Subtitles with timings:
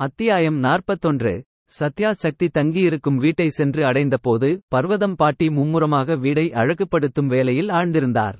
[0.00, 1.32] அத்தியாயம் நாற்பத்தொன்று.
[1.78, 8.36] சத்யா சக்தி தங்கியிருக்கும் வீட்டை சென்று அடைந்தபோது பர்வதம் பாட்டி மும்முரமாக வீடை அழகுபடுத்தும் வேலையில் ஆழ்ந்திருந்தார்.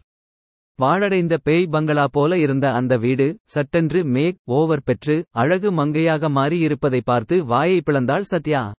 [0.79, 7.01] வாழடைந்த பேய் பங்களா போல இருந்த அந்த வீடு சட்டென்று மேக் ஓவர் பெற்று அழகு மங்கையாக மாறி இருப்பதை
[7.01, 8.73] பார்த்து வாயை பிளந்தாள் சத்யா.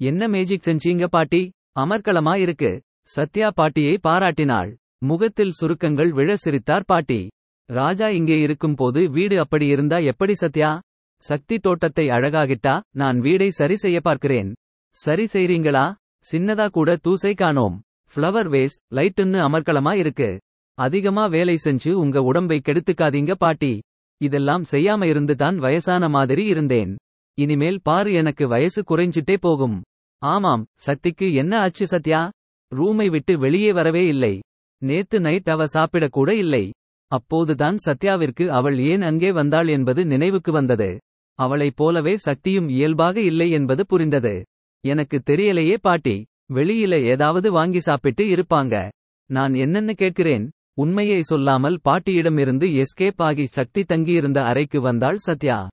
[0.00, 1.52] என்ன மேஜிக் செஞ்சீங்க பாட்டி?
[1.80, 2.82] அமர்க்கலமா இருக்கு?
[3.02, 4.72] சத்யா பாட்டியை பாராட்டினாள்.
[4.98, 7.30] முகத்தில் சுருக்கங்கள் விழ சிரித்தார் பாட்டி.
[7.68, 10.80] ராஜா இங்கே இருக்கும் போது வீடு அப்படி இருந்தா எப்படி சத்யா?
[11.22, 14.52] சக்தி தோட்டத்தை அழகாகிட்டா நான் வீடை சரி செய்ய பார்க்கிறேன்.
[14.96, 15.94] சரி செய்றீங்களா?
[16.32, 17.82] சின்னதா கூட தூசை காணோம்.
[18.12, 20.40] ஃப்ளவர் வேஸ் லைட்டுன்னு அமர்க்கலமா இருக்கு.
[20.74, 23.80] அதிகமா வேலை செஞ்சு உங்க உடம்பை கெடுத்துக்காதீங்க பாட்டி.
[24.20, 26.96] இதெல்லாம் செய்யாம இருந்து தான் வயசான மாதிரி இருந்தேன்.
[27.38, 29.82] இனிமேல் பாரு எனக்கு வயசு குறைஞ்சிட்டே போகும்.
[30.18, 32.30] ஆமாம் சக்திக்கு என்ன ஆச்சு சத்யா?
[32.74, 34.40] ரூமை விட்டு வெளியே வரவே இல்லை.
[34.82, 36.70] நேத்து நைட் அவ சாப்பிடக் கூட இல்லை.
[37.08, 40.98] அப்போதுதான் சத்யாவிற்கு அவள் ஏன் அங்கே வந்தாள் என்பது நினைவுக்கு வந்தது.
[41.36, 44.44] அவளைப் போலவே சக்தியும் இயல்பாக இல்லை என்பது புரிந்தது.
[44.84, 46.26] எனக்கு தெரியலையே பாட்டி.
[46.54, 48.90] வெளியில ஏதாவது வாங்கி சாப்பிட்டு இருப்பாங்க.
[49.30, 50.50] நான் என்னன்னு கேட்கிறேன்.
[50.74, 55.68] உண்மையை சொல்லாமல் பாட்டியிடமிருந்து எஸ்கேப் ஆகி சக்தி தங்கியிருந்த அறைக்கு வந்தாள் சத்யா.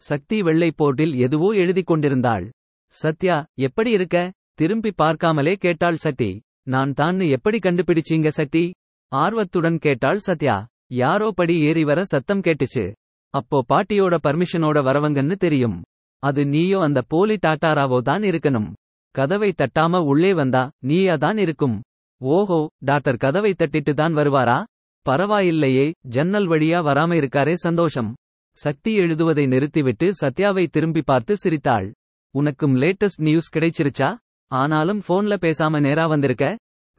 [0.00, 2.50] சக்தி வெள்ளைப் போர்ட்டில் எதுவோ எழுதிக் கொண்டிருந்தாள்.
[2.88, 4.32] சத்யா எப்படி இருக்க?
[4.54, 6.40] திரும்பி பார்க்காமலே கேட்டாள் சக்தி.
[6.62, 8.72] நான் தான்னு எப்படி கண்டுபிடிச்சீங்க சக்தி?
[9.08, 10.66] ஆர்வத்துடன் கேட்டாள் சத்யா.
[10.90, 12.92] யாரோ படி ஏறி வர சத்தம் கேட்டுச்சு.
[13.34, 15.76] அப்போ பாட்டியோட பர்மிஷனோட வரவங்கன்னு தெரியும்.
[16.22, 18.68] அது நீயோ அந்த போலி டாட்டாராவோ தான் இருக்கணும்.
[19.14, 21.76] கதவை தட்டாம உள்ளே வந்தா நீயா தான் இருக்கும்.
[22.20, 24.58] ஓஹோ டாக்டர் கதவை தட்டிட்டு தான் வருவாரா?
[25.06, 28.10] பரவாயில்லையே ஜன்னல் வழியா வராம இருக்காரே சந்தோஷம்.
[28.58, 31.88] சக்தி எழுதுவதை நிறுத்திவிட்டு சத்யாவை திரும்பி பார்த்து சிரித்தாள்.
[32.34, 34.10] உனக்கும் லேட்டஸ்ட் நியூஸ் கிடைச்சிருச்சா?
[34.50, 36.46] ஆனாலும் போன்ல பேசாம நேரா வந்திருக்க?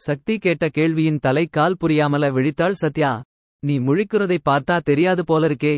[0.02, 3.12] சக்தி கேட்ட கேள்வியின் தலை கால் புரியாமல விழித்தாள் சத்யா.
[3.64, 5.76] நீ முழிக்கிறதை பார்த்தா தெரியாது போல இருக்கே.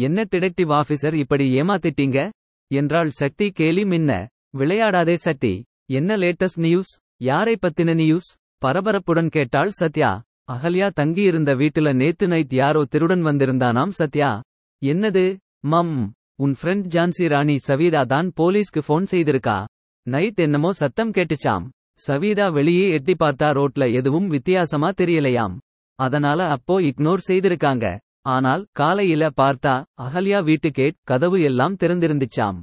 [0.00, 2.30] என்ன டிடெக்டிவ் ஆபீசர் இப்படி ஏமாத்திட்டீங்க?
[2.74, 4.26] என்றாள் சக்தி கேலி மின்ன.
[4.58, 5.64] விளையாடாதே சக்தி.
[5.90, 6.98] என்ன லேட்டஸ்ட் நியூஸ்?
[7.16, 8.36] யாரை பத்தின நியூஸ்?
[8.66, 10.22] பரபரப்புடன் கேட்டாள் சத்யா.
[10.52, 14.40] அகல்யா தங்கியிருந்த வீட்டுல நேத்து நைட் யாரோ திருடன் வந்திருந்தானாம் சத்யா.
[14.84, 15.36] என்னது?
[15.60, 16.12] மம்.
[16.36, 19.64] உன் ஃப்ரெண்ட் ஜான்சி ராணி சவீதா தான் போலீஸ்க்கு ஃபோன் செய்திருக்கா?
[20.02, 21.68] நைட் என்னமோ சத்தம் கேட்டுச்சாம்.
[22.06, 25.56] சவீதா வெளியே எட்டி பார்த்தா ரோட்ல எதுவும் வித்தியாசமா தெரியலையாம்.
[25.94, 27.98] அதனால அப்போ இக்னோர் செய்திருக்காங்க.
[28.28, 32.58] ஆனால் காலையில பார்த்தா அகல்யா வீட்டு கேட் கதவு எல்லாம் திறந்திருந்துச்சாம்.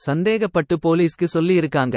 [0.00, 1.96] சந்தேகப்பட்டு போலீஸ்க்கு சொல்லியிருக்காங்க.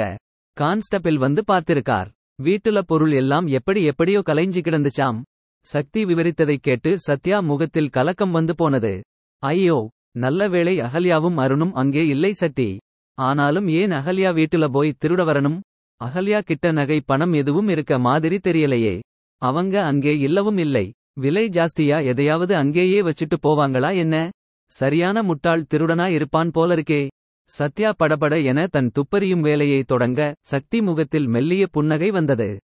[0.56, 2.08] கான்ஸ்டபிள் வந்து பார்த்திருக்கார்.
[2.42, 5.18] வீட்டுல பொருள் எல்லாம் எப்படி எப்படியோ கலைஞ்சு கிடந்துச்சாம்.
[5.66, 8.92] சக்தி விவரித்ததைக் கேட்டு சத்யா முகத்தில் கலக்கம் வந்து போனது.
[9.42, 9.78] ஐயோ
[10.18, 12.68] நல்ல வேளை அகல்யாவும் அருணும் அங்கே இல்லை சக்தி.
[13.18, 15.58] ஆனாலும் ஏன் அகல்யா வீட்டுல போய் திருட வரணும்
[16.00, 18.94] அகல்யா கிட்ட நகை பணம் எதுவும் இருக்க மாதிரி தெரியலையே.
[19.42, 20.86] அவங்க அங்கே இல்லவும் இல்லை.
[21.16, 24.30] விலை ஜாஸ்தியா எதையாவது அங்கேயே வச்சுட்டு போவாங்களா என்ன?
[24.72, 27.08] சரியான முட்டாள் திருடனா இருப்பான் போலருக்கே.
[27.50, 32.58] சத்யா படபட என தன் துப்பறியும் வேலையை தொடங்க சக்தி முகத்தில் மெல்லிய புன்னகை வந்தது.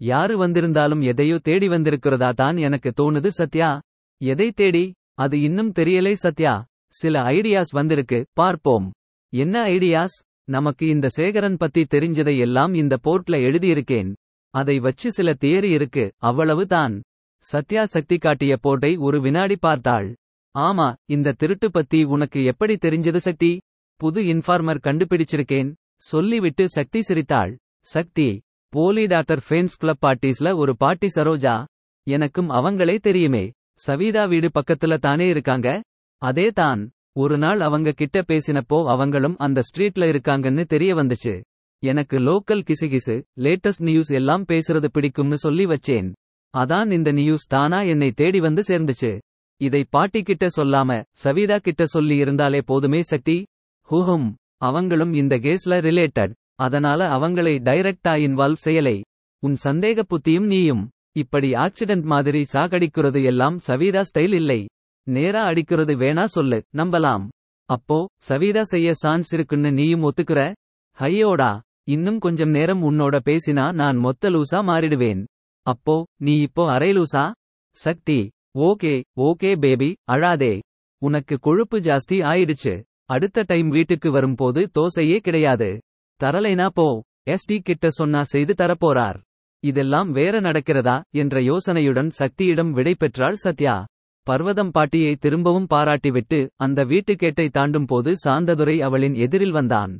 [0.00, 3.80] யாரு வந்திருந்தாலும் எதையோ தேடி வந்திருக்கிறதா தான் எனக்கு தோணுது சத்யா.
[4.20, 4.92] எதை தேடி?
[5.14, 6.64] அது இன்னும் தெரியலை சத்யா.
[6.88, 8.90] சில ஐடியாஸ் வந்திருக்கு பார்ப்போம்.
[9.32, 10.16] என்ன ஐடியாஸ்?
[10.48, 14.12] நமக்கு இந்த சேகரன் பத்தி தெரிஞ்சதை எல்லாம் இந்த போர்ட்ல எழுதியிருக்கேன்.
[14.54, 17.00] அதை வச்சு சில தியரி இருக்கு அவ்வளவு தான்.
[17.44, 20.16] சத்யா சக்தி காட்டிய போர்ட்டை ஒரு வினாடி பார்த்தாள்.
[20.58, 23.60] ஆமா இந்த திருட்டு பத்தி உனக்கு எப்படி தெரிஞ்சது சக்தி?
[23.96, 27.58] புது இன்ஃபார்மர் கண்டுபிடிச்சிருக்கேன் சொல்லிவிட்டு சக்தி சிரித்தாள்.
[27.80, 31.64] சக்தி போலி டாக்டர் ஃபேன்ஸ் கிளப் பார்ட்டிஸ்ல ஒரு பாட்டி சரோஜா.
[32.10, 33.52] எனக்கும் அவங்களே தெரியுமே.
[33.86, 35.82] சவீதா வீடு பக்கத்துல தானே இருக்காங்க?
[36.18, 36.90] அதே தான்.
[37.12, 41.42] ஒரு நாள் அவங்க கிட்ட பேசினப்போ அவங்களும் அந்த ஸ்ட்ரீட்ல இருக்காங்கன்னு தெரிய வந்துச்சு.
[41.82, 46.12] எனக்கு லோக்கல் கிசுகிசு லேட்டஸ்ட் நியூஸ் எல்லாம் பேசுறது பிடிக்கும்னு சொல்லி வச்சேன்.
[46.56, 49.18] அதான் இந்த நியூஸ் தானா என்னை தேடி வந்து சேர்ந்துச்சு.
[49.60, 53.44] இதை பாட்டி கிட்ட சொல்லாம சவிதா கிட்ட சொல்லி இருந்தாலே போதுமே சக்தி.
[53.90, 58.96] ஹூஹும் அவங்களும் இந்த கேஸ்ல ரிலேட்டட் அதனால அவங்களை டைரக்டா இன்வால்வ் செய்யலை.
[59.42, 60.88] உன் சந்தேக புத்தியும் நீயும்.
[61.16, 64.60] இப்படி ஆக்சிடென்ட் மாதிரி சாகடிக்கிறது எல்லாம் சவீதா ஸ்டைல் இல்லை.
[65.06, 67.24] நேரா அடிக்கிறது வேணா சொல்லு நம்பலாம்.
[67.68, 67.98] அப்போ
[68.28, 70.52] சவீதா செய்ய சான்ஸ் இருக்குன்னு நீயும் ஒத்துக்கிற?
[70.98, 75.22] ஹையோடா இன்னும் கொஞ்சம் நேரம் உன்னோட பேசினா நான் மொத்த லூசா மாறிடுவேன்.
[75.62, 77.32] அப்போ நீ இப்போ அரைலூசா?
[77.76, 78.30] சக்தி.
[78.58, 80.60] ஓகே ஓகே பேபி அழாதே.
[80.98, 82.82] உனக்கு கொழுப்பு ஜாஸ்தி ஆயிடுச்சு.
[83.04, 85.80] அடுத்த டைம் வீட்டுக்கு வரும்போது தோசையே கிடையாது.
[86.24, 87.02] தரலைனா போ.
[87.30, 89.20] எஸ்டி கிட்ட சொன்னா செய்து தரப்போறார்.
[89.64, 91.02] இதெல்லாம் வேற நடக்கிறதா?
[91.14, 93.84] என்ற யோசனையுடன் சக்தியிடம் விடை பெற்றாள் சத்யா.
[94.22, 99.98] பர்வதம் பாட்டியை திரும்பவும் பாராட்டிவிட்டு அந்த வீட்டுக்கேட்டை தாண்டும் போது சாந்ததுரை அவளின் எதிரில் வந்தான்.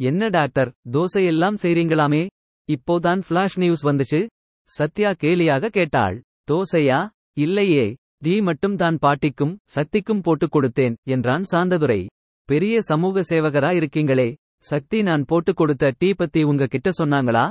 [0.00, 2.26] என்ன டாக்டர் தோசையெல்லாம் செய்றீங்களாமே?
[2.68, 4.26] இப்போதான் ஃபிளாஷ் நியூஸ் வந்துச்சு.
[4.68, 7.08] சத்யா கேலியாக கேட்டாள் தோசையா?
[7.32, 12.06] இல்லையே டீ மட்டும் தான் பாட்டிக்கும் சக்திக்கும் போட்டுக் கொடுத்தேன் என்றான் சாந்ததுரை.
[12.44, 17.50] பெரிய சமூக சேவகரா இருக்கீங்களே சக்தி நான் போட்டுக் கொடுத்த டீ பத்தி உங்க கிட்ட சொன்னாங்களா?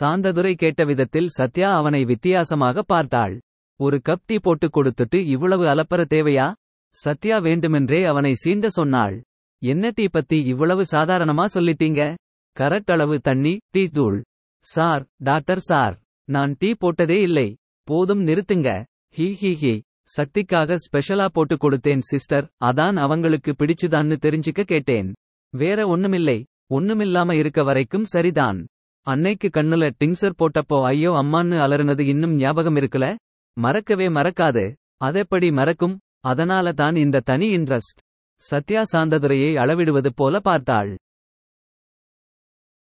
[0.00, 3.40] சாந்ததுரை கேட்ட விதத்தில் சத்யா அவனை வித்தியாசமாக பார்த்தாள்.
[3.80, 6.52] ஒரு கப் டீ போட்டுக் கொடுத்துட்டு இவ்வளவு அலப்பற தேவையா?
[6.90, 9.22] சத்யா வேண்டுமென்றே அவனை சீண்ட சொன்னாள்.
[9.62, 12.14] என்ன டீ பத்தி இவ்வளவு சாதாரணமா சொல்லிட்டீங்க?
[12.56, 14.24] கரெக்ட் அளவு தண்ணி டீ தூள்.
[14.64, 16.02] Sir doctor sir.
[16.28, 17.56] நான் டீ போட்டதே இல்லை.
[17.88, 18.84] போதும் நிறுத்துங்க.
[19.16, 19.80] He he he.
[20.16, 22.46] சக்திக்காக ஸ்பெஷலா போட்டு கொடுத்தேன் சிஸ்டர்.
[22.64, 25.12] அதான் அவங்களுக்கு பிடிச்சுதான்னு தெரிஞ்சுக்க கேட்டேன்.
[25.50, 26.44] வேற ஒண்ணுமில்லை.
[26.70, 28.66] ஒண்ணுமில்லாம இருக்க வரைக்கும் சரிதான்.
[29.06, 33.14] அன்னைக்கு கண்ணுல டிங்சர் போட்டப்போ ஐயோ அம்மான்னு அலறுனது இன்னும் ஞாபகம் இருக்குல?
[33.56, 34.64] மறக்கவே மறக்காது.
[34.96, 35.98] அதெப்படி மறக்கும்?
[36.20, 38.00] அதனால தான் இந்த தனி இன்ட்ரஸ்ட்
[38.42, 40.96] சத்யா சாந்ததுரையை அளவிடுவது போல பார்த்தாள்.